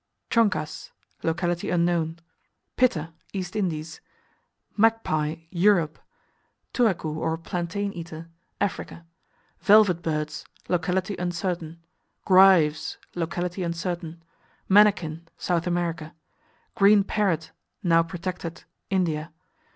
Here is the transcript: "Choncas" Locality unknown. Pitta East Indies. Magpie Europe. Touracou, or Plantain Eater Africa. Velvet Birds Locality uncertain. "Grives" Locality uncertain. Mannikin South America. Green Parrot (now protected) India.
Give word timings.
"Choncas" 0.31 0.89
Locality 1.21 1.69
unknown. 1.69 2.17
Pitta 2.75 3.13
East 3.33 3.55
Indies. 3.55 4.01
Magpie 4.75 5.35
Europe. 5.51 5.99
Touracou, 6.73 7.17
or 7.17 7.37
Plantain 7.37 7.93
Eater 7.93 8.27
Africa. 8.59 9.05
Velvet 9.59 10.01
Birds 10.01 10.43
Locality 10.67 11.15
uncertain. 11.17 11.77
"Grives" 12.25 12.97
Locality 13.13 13.61
uncertain. 13.61 14.23
Mannikin 14.67 15.27
South 15.37 15.67
America. 15.67 16.15
Green 16.73 17.03
Parrot 17.03 17.51
(now 17.83 18.01
protected) 18.01 18.63
India. 18.89 19.31